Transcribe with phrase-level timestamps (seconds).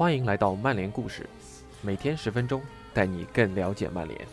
[0.00, 1.28] 欢迎来到曼联故事，
[1.82, 2.62] 每天十分钟，
[2.94, 4.26] 带你更了解曼联。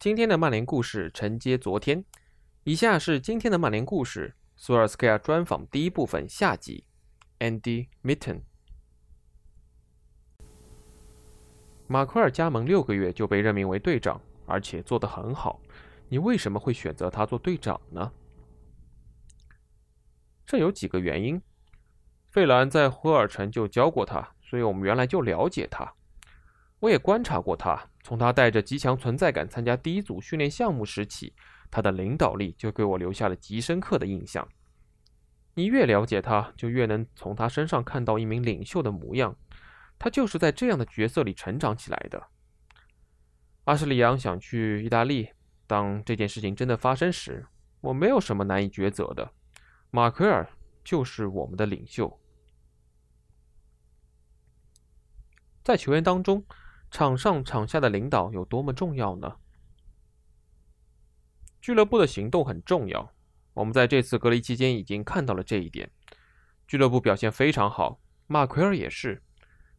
[0.00, 2.04] 今天的曼联故事承接昨天，
[2.64, 6.82] 以下是今天的曼联故事：索尔斯克亚专访第一部分下集。
[7.38, 8.40] Andy Mitten，
[11.86, 15.60] 马奎尔加盟六个月就被任命为队长，而且做得很好。
[16.08, 18.12] 你为什么会选择他做队长呢？
[20.46, 21.40] 这有几个原因。
[22.30, 25.94] 费兰在霍尔城就教过他，所以我们原来就了解他。
[26.80, 31.32] 我也观察过他，从他带着极强存在感参加第一组训练项目时起，
[31.70, 34.46] 他的领导力就给我留下了极深刻的印象。
[35.54, 39.34] 你越了解他，就越能从他身上看到一名领袖的模样。
[39.98, 42.20] 他就是在这样的角色里成长起来的。
[43.64, 45.30] 阿什利杨想去意大利，
[45.66, 47.46] 当这件事情真的发生时，
[47.80, 49.32] 我没有什么难以抉择的。
[49.90, 50.46] 马奎尔
[50.84, 52.20] 就是我们的领袖。
[55.62, 56.44] 在球员当中，
[56.90, 59.36] 场上场下的领导有多么重要呢？
[61.62, 63.14] 俱乐部的行动很重要。
[63.54, 65.90] 我们在这次隔离期间已经看到了这一点。
[66.66, 69.22] 俱乐部表现非常好，马奎尔也是。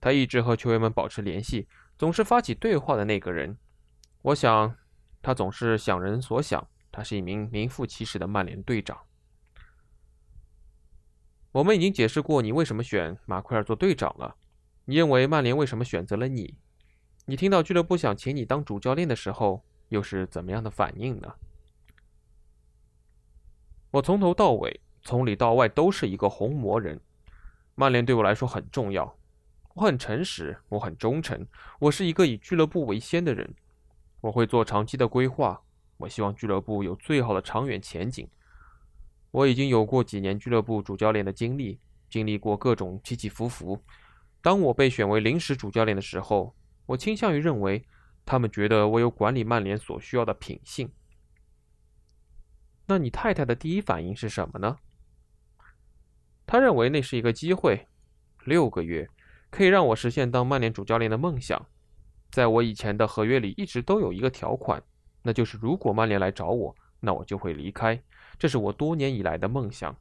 [0.01, 3.55] 他一直和球员们保持联系，总是发起对话的那个人。
[4.25, 4.75] 我想，
[5.21, 6.67] 他总是想人所想。
[6.91, 8.97] 他是一名名副其实的曼联队长。
[11.51, 14.35] 我们已经解释过你为什么选马奎尔做队长了。
[14.85, 16.55] 你认为曼联为什么选择了你？
[17.25, 21.35] 你听到俱乐部想请你当主教练的时候，又是怎么样的反应呢？
[23.91, 26.99] 我从头到尾，从里到外都是一个红魔人。
[27.75, 29.15] 曼联对我来说很重要，
[29.75, 31.45] 我很诚实，我很忠诚，
[31.77, 33.53] 我是一个以俱乐部为先的人。
[34.25, 35.61] 我会做长期的规划，
[35.97, 38.27] 我希望俱乐部有最好的长远前景。
[39.29, 43.79] 我已经有过几年俱乐部主教练的经历，经历过各种起起伏伏。
[44.41, 46.55] 当我被选为临时主教练的时候，
[46.87, 47.85] 我倾向于认为，
[48.25, 50.91] 他们觉得我有管理曼联所需要的品性。
[52.87, 54.77] 那你太太的第一反应是什么呢？
[56.47, 57.87] 她认为那是一个机会，
[58.43, 59.07] 六个月
[59.51, 61.67] 可以让我实现当曼联主教练的梦想。
[62.35, 64.83] 在我以前的合约里一直都有一个条款，
[65.21, 68.03] 那就是如果曼联来找我，那我就会离开。
[68.37, 69.95] 这是我多年以来的梦想。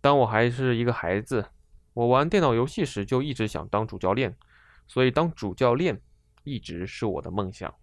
[0.00, 1.44] 当我还是一个孩子，
[1.92, 4.34] 我玩电脑游戏时就一直想当主教练，
[4.86, 6.00] 所以当主教练
[6.44, 7.74] 一直是我的梦想。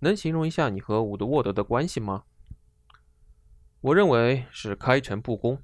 [0.00, 2.24] 能形容一下你和伍德沃德的关系吗？
[3.80, 5.58] 我认为是开诚布公，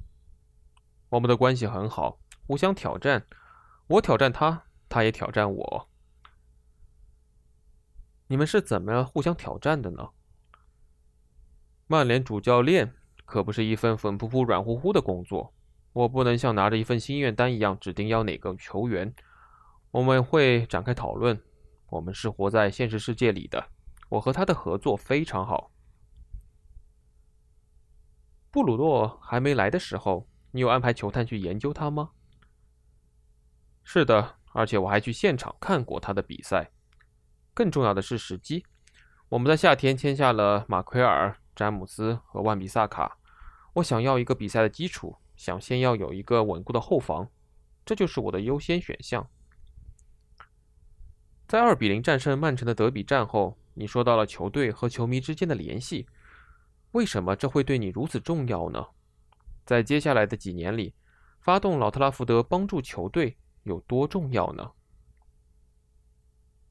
[1.10, 3.26] 我们的关系很好，互相挑战，
[3.88, 5.88] 我挑战他，他也挑战我。
[8.28, 10.10] 你们是怎么样互相挑战的呢？
[11.86, 12.92] 曼联主教练
[13.24, 15.54] 可不是一份粉扑扑、软乎乎的工作，
[15.92, 19.14] 我不能像拿着一份心愿单一样指定要哪个球员。
[19.92, 21.40] 我们会展开讨论，
[21.88, 23.64] 我们是活在现实世界里的。
[24.08, 25.70] 我和他的合作非常好。
[28.50, 32.10] 布鲁诺还没来的时候，你有安排球探去研究他吗？
[33.84, 36.72] 是的，而且我还去现场看过他的比赛。
[37.56, 38.66] 更重要的是时机，
[39.30, 43.16] 我们在夏天签下了马奎尔、詹姆斯和万比萨卡。
[43.72, 47.30] 我想要一个比赛的基础，想先要有一个稳固的后防，
[47.86, 49.26] 这就是我的优先选项。
[51.48, 56.06] 在二比零战胜曼城的德比战后，你说到了球队和球迷之间的联系。
[56.92, 58.86] 为什么这会对你如此重要呢？
[59.64, 60.92] 在接下来的几年里，
[61.40, 64.72] 发动老特拉福德帮助球队有多重要呢？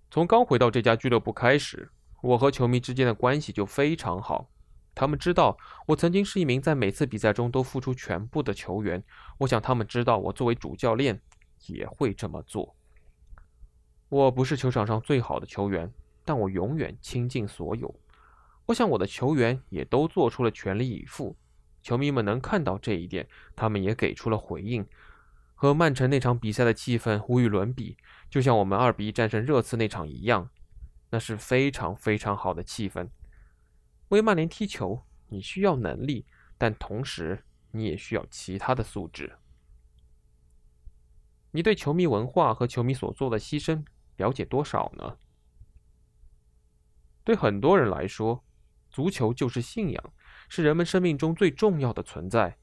[0.09, 1.89] 从刚回到这家俱乐部开始，
[2.21, 4.49] 我和球迷之间的关系就非常好。
[4.93, 5.57] 他们知道
[5.87, 9.03] 我曾经是一名在每次比赛中都付出全部的球员。
[9.39, 11.21] 我想他们知道我作为主教练
[11.67, 12.73] 也会这么做。
[14.07, 15.91] 我不是球场上最好的球员，
[16.23, 17.93] 但我永远倾尽所有。
[18.67, 21.35] 我想我的球员也都做出了全力以赴，
[21.81, 24.85] 球迷们能看到这一点，他们也给出了回应。
[25.55, 27.97] 和曼城那场比赛的气氛无与伦比，
[28.29, 30.49] 就像我们二比一战胜热刺那场一样，
[31.09, 33.09] 那是非常非常好的气氛。
[34.09, 39.37] 为曼联踢球，你需要能力，但同时你也需要其他的素质。
[41.51, 43.83] 你对球迷文化和球迷所做的牺牲
[44.17, 45.17] 了解多少呢？
[47.23, 48.43] 对很多人来说。
[48.91, 50.13] 足球就是信仰，
[50.47, 52.57] 是人们生命中最重要的存在。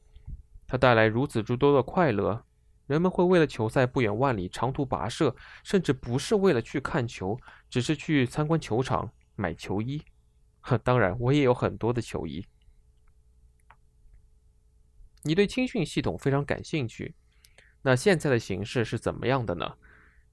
[0.67, 2.47] 它带来如此诸多的快乐，
[2.93, 5.35] 人们会为了球赛不远万里长途跋涉，
[5.65, 7.41] 甚至不是为了去看球，
[7.71, 10.03] 只是去参观球场，买球衣。
[10.61, 12.47] 呵当然，我也有很多的球衣。
[15.23, 17.15] 你对青训系统非常感兴趣，
[17.81, 19.79] 那现在的形势是怎么样的呢？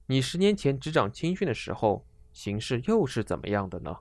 [0.04, 3.96] 你十年前执掌青训的时候，形势又是怎么样的呢？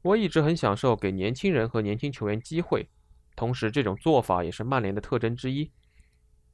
[0.00, 2.88] 我一直很享受给年轻人和年轻球员机会，
[3.36, 5.70] 同时这种做法也是曼联的特征之一。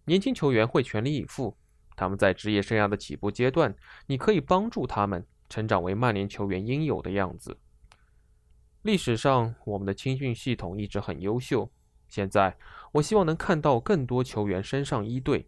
[0.09, 1.55] 年轻球员会全力以赴，
[1.95, 3.77] 他们在职业生涯的起步阶段，
[4.07, 7.59] 你可以帮助他们成长为曼联球员应有的样子。
[8.81, 11.71] 历史上，我们的青训系统一直很优秀。
[12.09, 12.57] 现在，
[12.93, 15.47] 我希望能看到更多球员升上一队，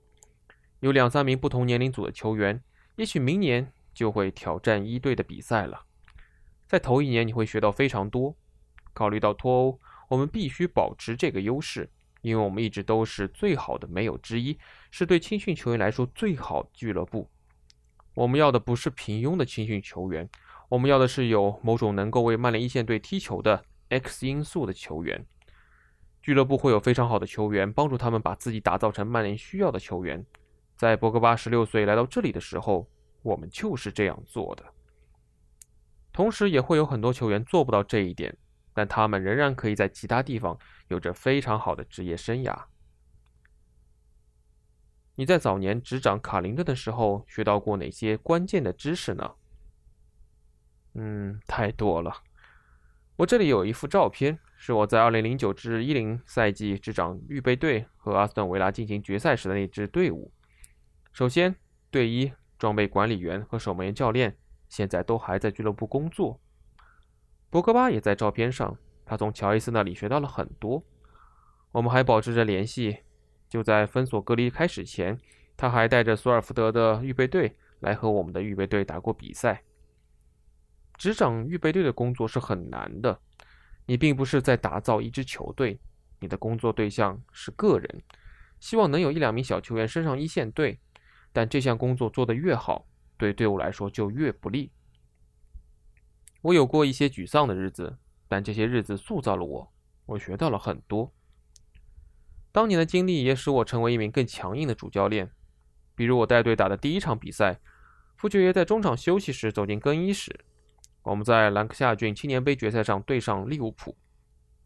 [0.81, 2.63] 有两三名不同年龄组的球员，
[2.97, 5.87] 也许明年就会挑战一队的比赛了。
[6.69, 8.37] 在头一年，你会学到非常多。
[8.93, 14.59] 考虑到脱欧，我们必须保持这个优势，因为我们一直都是最好的没有之一，
[14.91, 17.29] 是对青训球员来说最好俱乐部。
[18.15, 20.29] 我们要的不是平庸的青训球员，
[20.69, 25.25] 我们要的是有某种能够为曼联一线队踢球的 X 因素的球员。
[26.23, 30.25] 俱乐部会有非常好的球员，帮助他们把自己打造成曼联需要的球员。
[30.77, 32.87] 在博格巴十六岁来到这里的时候，
[33.23, 34.65] 我们就是这样做的。
[36.13, 38.37] 同时，也会有很多球员做不到这一点，
[38.75, 40.59] 但他们仍然可以在其他地方
[40.91, 42.65] 有着非常好的职业生涯。
[45.15, 49.35] 你在早年执掌卡林顿的时候学到过哪些关键的知识呢？
[50.95, 52.23] 嗯，太多了。
[53.17, 54.39] 我这里有一幅照片。
[54.63, 60.35] 是我在2009至10赛季执掌预备队和阿斯顿维拉进行决赛时的那支队伍。
[61.15, 61.57] 首先，
[61.91, 64.37] 队医、装备管理员和守门员教练
[64.69, 66.39] 现在都还在俱乐部工作。
[67.49, 68.77] 博格巴也在照片上，
[69.11, 70.81] 他从乔伊斯那里学到了很多。
[71.73, 72.99] 我们还保持着联系。
[73.49, 75.19] 就在封锁隔离开始前，
[75.57, 79.65] 他还带着索尔福德的预备队来和我们的预备队打过比赛。
[80.97, 83.21] 执掌预备队的工作是很难的。
[83.87, 85.81] 你并不是在打造一支球队，
[86.21, 88.03] 你的工作对象是个人，
[88.61, 90.79] 希望能有一两名小球员升上一线队，
[91.33, 92.87] 但这项工作做得越好，
[93.17, 94.71] 对队伍来说就越不利。
[96.43, 97.99] 我有过一些沮丧的日子，
[98.31, 99.73] 但这些日子塑造了我，
[100.07, 101.13] 我学到了很多。
[102.53, 105.33] 当年的经历也使我成为一名更强硬的主教练。
[105.97, 107.59] 比如我带队打的第一场比赛，
[108.17, 110.45] 傅爵爷在中场休息时走进更衣室。
[111.03, 113.97] 我们在兰克夏郡青年杯决赛上对上利物浦，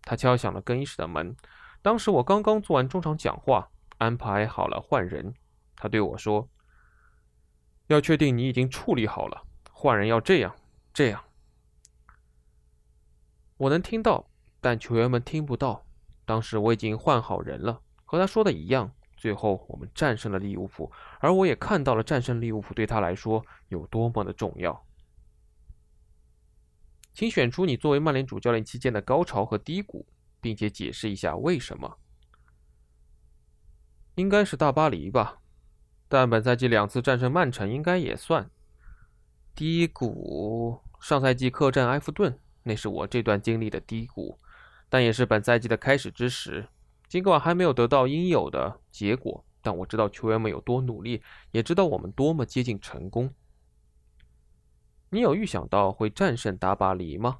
[0.02, 1.34] 他敲响了更衣室的门。
[1.80, 5.32] 当时我刚刚做完中场讲话，安排好了换人。
[5.74, 6.46] 他对我说
[7.88, 10.54] ：“要确定你已经处理好了，换人要这样
[10.92, 11.24] 这样。”
[13.56, 14.28] 我能听到，
[14.60, 15.86] 但球员们听不到。
[16.24, 18.92] 当时我已经换好人了，和他说的一样。
[19.16, 24.84] 最后我们战胜了利物浦，而我也看到了战胜利物浦对他来说有多么的重要。
[27.14, 30.06] 请选出你作为曼联主教练期间的高潮和低谷，
[30.40, 31.96] 并且解释一下为什么。
[34.16, 35.38] 应该是大巴黎吧，
[36.08, 38.50] 但本赛季两次战胜曼城应该也算。
[39.54, 44.40] 低谷，上赛季客战埃弗顿，那是我这段经历的低谷，
[44.88, 46.66] 但也是本赛季的开始之时。
[47.06, 51.22] 尽管还没有得到应有的结果，但我知道球员们有多努力，
[51.52, 53.32] 也知道我们多么接近成功。
[55.10, 57.38] 你有预想到会战胜达巴黎吗？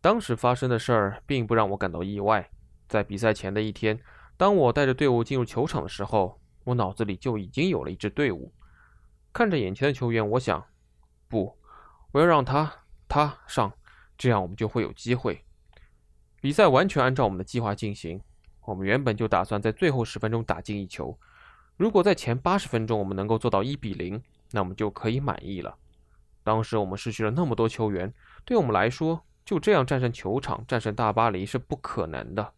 [0.00, 2.48] 当时发生的事儿并不让我感到意外。
[2.86, 3.98] 在比赛前的一天，
[4.36, 8.52] 当我带着队伍进入球场的时候，我脑子里就已经有了一支队伍。
[9.32, 10.64] 看着眼前的球员，我想，
[11.26, 11.58] 不，
[12.12, 13.72] 我要让他他上，
[14.16, 15.44] 这样我们就会有机会。
[16.40, 18.20] 比赛完全按照我们的计划进行。
[18.66, 21.18] 我们原本就打算在最后十分钟打进一球。
[21.76, 25.76] 如果在前八十分钟我们能够做到一比零，那我们就可以满意了。
[26.42, 28.12] 当时我们失去了那么多球员，
[28.44, 32.52] 对我们来说，就这样战胜球场、战胜大巴黎是不可能的。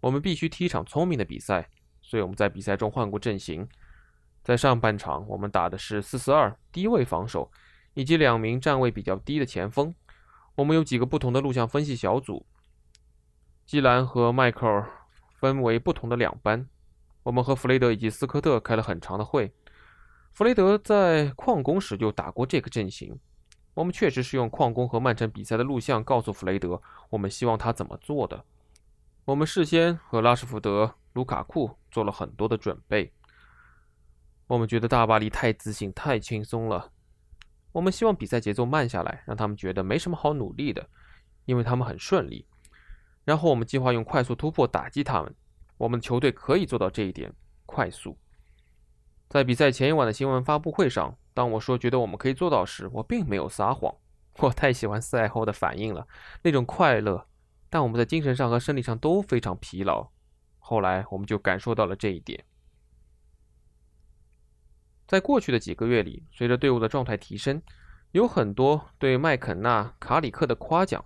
[0.00, 1.68] 我们必须踢一场聪明的比赛，
[2.00, 3.68] 所以我们在比赛中换过阵型。
[4.42, 7.50] 在上半场，我们打的是四四二低位防守，
[7.98, 9.92] 以及两名站位比较低的前锋。
[10.54, 12.46] 我们有几个不同的录像分析小组，
[13.66, 14.88] 基兰和迈克尔
[15.32, 16.68] 分为不同的两班。
[17.24, 19.52] 我们和弗雷德以及斯科特开了很长的会。
[20.32, 23.18] 弗雷德在矿工时就打过这个阵型。
[23.74, 28.44] 我们确实是用矿工和曼城比赛的录像告诉弗雷德，我们希望他怎么做的。
[29.24, 33.12] 我们事先和拉什福德、卢卡库做了很多的准备。
[34.46, 36.92] 我们觉得大巴黎太自信、太轻松了。
[37.72, 40.88] 我们希望比赛节奏慢下来，让他们觉得没什么好努力的，
[41.44, 42.46] 因为他们很顺利。
[43.24, 45.34] 然后我们计划用快速突破打击他们。
[45.76, 47.32] 我们球队可以做到这一点，
[47.66, 48.18] 快速。
[49.28, 53.94] 在比赛前一晚的新闻发布会上，当我说觉得我们可以做到时，我并没有撒谎。
[54.38, 56.08] 我太喜欢赛后的反应了，
[56.42, 57.26] 那种快乐。
[57.68, 60.08] 但我们在精神上和生理上都非常疲劳。
[60.58, 62.42] 后来我们就感受到了这一点。
[65.08, 67.62] 在过去的几个月里，随着队伍的状态提升，
[68.12, 71.02] 有很多对麦肯纳、卡里克的夸奖。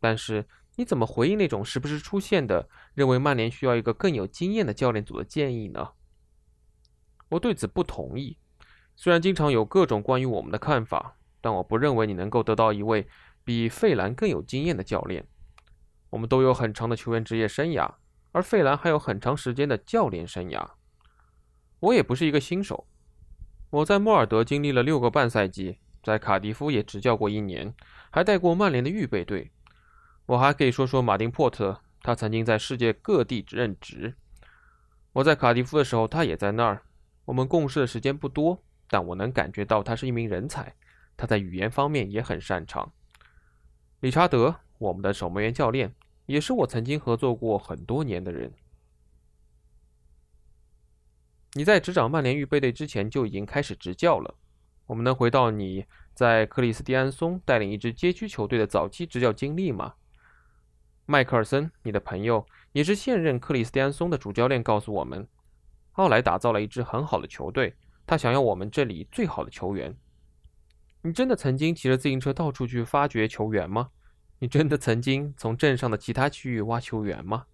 [0.00, 5.90] 但是你怎么回应那种时不时出现的认为曼联需要一个更有经验的教练组的建议呢？
[7.28, 8.36] 我对此不同意。
[8.96, 13.06] 虽然经常有各种关于我们的看法，但我不认为你能够得到一位
[13.44, 15.24] 比费兰更有经验的教练。
[16.10, 17.94] 我们都有很长的球员职业生涯，
[18.32, 20.70] 而费兰还有很长时间的教练生涯。
[21.78, 22.88] 我也不是一个新手。
[23.70, 27.72] 我在莫尔德经历了六个半赛季，在卡迪夫也执教过一年，
[28.10, 29.52] 还带过曼联的预备队。
[30.26, 34.14] 我还可以说说马丁·珀特，他曾经在世界各地任职。
[35.12, 36.82] 我在卡迪夫的时候，他也在那儿。
[37.24, 40.74] 我们共事的时间不多，但我能感觉到他是一名人才。
[41.16, 42.90] 他在语言方面也很擅长。
[44.00, 45.94] 理查德，我们的守门员教练，
[46.26, 48.52] 也是我曾经合作过很多年的人。
[51.54, 54.36] 你在执掌曼联预备队之前就已经开始执教了。
[54.86, 59.94] 我们能回到你在克里斯蒂安松带领一支街区球队的早期执教经历吗？
[61.06, 65.26] 迈克尔森，你的朋友，也是现任克里斯蒂安松的主教练，告诉我们。
[65.92, 67.74] 奥莱打造了一支很好的球队，
[68.06, 69.96] 他想要我们这里最好的球员。
[71.02, 73.90] 你真的曾经骑着自行车到处去发掘球员吗？
[74.38, 77.46] 你真的曾经从镇上的其他区域挖球员吗？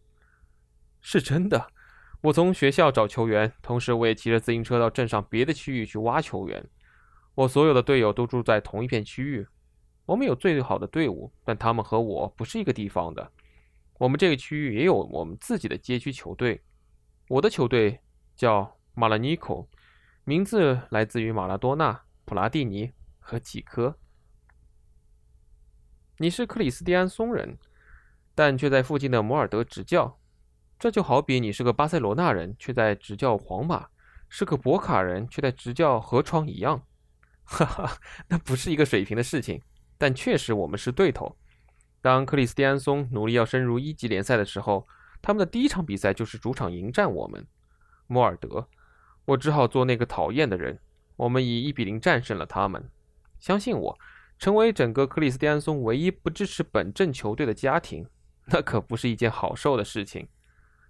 [1.00, 1.68] 是真的，
[2.22, 6.68] 我从学校找球员，同时我也骑着自行车到镇上别的区域去挖球员。
[7.34, 9.46] 我所有的队友都住在同一片区域，
[10.06, 13.32] 我们有最好的队伍，但他们和我不是一个地方的。
[13.98, 16.62] 我们这个区域也有我们自己的街区球队，
[17.28, 18.00] 我的球队。
[18.36, 19.66] 叫马拉尼科，
[20.24, 23.96] 名字来自于马拉多纳、普拉蒂尼和几科。
[26.18, 27.56] 你是克里斯蒂安松人，
[28.34, 30.18] 但却在附近的摩尔德执教，
[30.78, 33.88] 这就好比你是个巴塞罗那人，却在执教皇马；
[34.28, 36.82] 是个博卡人，却在执教河床一样。
[37.44, 37.96] 哈哈，
[38.28, 39.62] 那不是一个水平的事情，
[39.96, 41.36] 但确实我们是对头。
[42.02, 44.86] 当克里斯蒂安松努力要升入一级联赛的时候，
[45.22, 47.46] 他们的第一场比赛就是主场迎战我们。
[48.06, 48.68] 莫尔德，
[49.24, 50.78] 我只好做那个讨厌的人。
[51.16, 52.90] 我们以一比零战胜了他们。
[53.38, 53.98] 相信我，
[54.38, 58.06] 成为整个克里斯蒂安松唯一不支持本镇球队的家庭，
[58.46, 60.28] 那可不是一件好受的事情。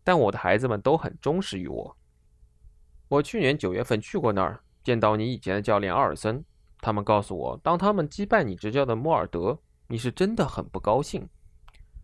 [0.07, 1.97] 但我的孩子们都很忠实于我。
[3.09, 6.45] 我去年九月份去过那儿，见到你以前的教练阿尔森。
[6.81, 9.59] 他们告诉我，当他们击败你执教的莫尔德，
[9.89, 11.29] 你是真的很不高兴。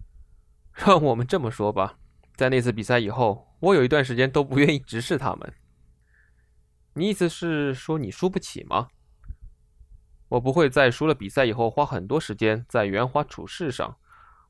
[0.74, 2.00] 让我们这么说吧。
[2.34, 5.54] 在那次比赛以后，我有一段时间都不愿意直视他们。
[6.94, 8.88] 你意思是说你输不起吗？
[10.30, 13.96] 我不会在输了比赛以后花很多时间在圆滑处事上。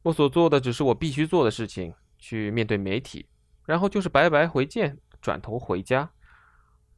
[0.04, 3.26] 我所做的只是我必须做的事情，去面对媒体，
[3.64, 6.10] 然后就是拜拜回见，转头回家。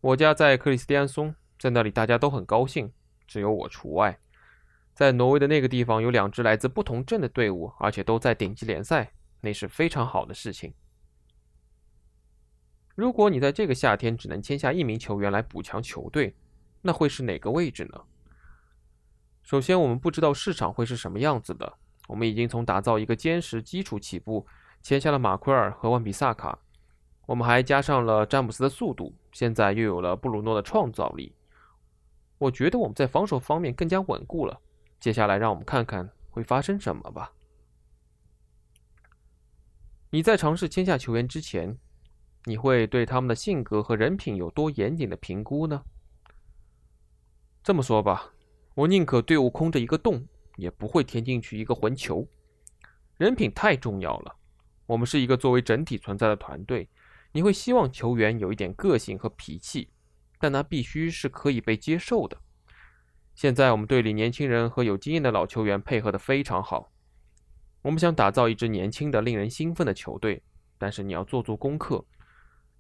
[0.01, 2.93] 我家在克里斯蒂安松，在那里大家都很高兴，
[3.27, 4.19] 只有我除外。
[4.95, 9.13] 在挪威的那个地方有两支来自不同镇的队伍，而且都在顶级联赛。
[9.41, 10.73] 那是非常好的事情。
[12.95, 16.35] 如果你在这个夏天只能签下一名球员来补强球队，
[16.81, 18.01] 那会是哪个位置呢？
[19.43, 21.71] 首先，我们不知道市场会是什么样子的。
[22.09, 24.47] 我们已经从打造一个坚实基础起步，
[24.85, 26.59] 签下了马奎尔和万比萨卡，
[27.25, 31.35] 我们还加上了詹姆斯的速度，现在又有了布鲁诺的创造力。
[32.37, 34.61] 我觉得我们在防守方面更加稳固了。
[35.01, 37.33] 接下来，让我们看看会发生什么吧。
[40.11, 41.79] 你在尝试签下球员之前，
[42.45, 45.83] 你会对他们的性格和人品有多严谨的评估呢？
[47.63, 48.35] 这么说吧，
[48.75, 52.29] 我宁可队伍空着一个洞，也不会填进去一个混球。
[53.17, 54.37] 人品太重要了。
[54.87, 56.89] 我们是一个作为整体存在的团队，
[57.33, 59.91] 你会希望球员有一点个性和脾气，
[60.39, 62.37] 但他必须是可以被接受的。
[63.35, 66.93] 现在我们队里年轻人和有经验的老球员配合的非常好。
[67.83, 70.43] 我们想打造一支年轻的、令人兴奋的球队，
[70.79, 72.05] 但是你要做做功课。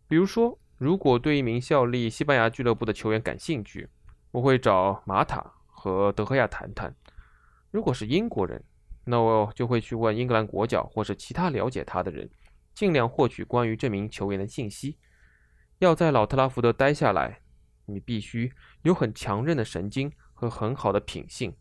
[0.06, 3.88] 比如说，如果对一名效力西班牙俱乐部的球员感兴趣，
[4.30, 6.90] 我会找马塔和德赫亚谈谈；
[7.70, 8.62] 如果是英国人，
[9.04, 12.30] 那我就会去问英格兰国脚或是其他了解他的人，
[12.75, 14.99] 尽量获取关于这名球员的信息。
[15.78, 17.40] 要在老特拉福德待下来，
[17.87, 21.54] 你必须有很强韧的神经和很好的品性。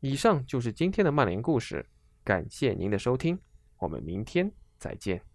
[0.00, 1.88] 以上就是今天的曼联故事，
[2.24, 3.38] 感谢您的收听，
[3.78, 5.29] 我们明天再见。